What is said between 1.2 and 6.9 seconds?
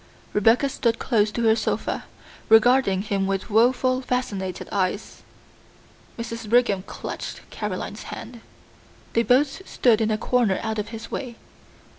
to her sofa, regarding him with woeful, fascinated eyes. Mrs. Brigham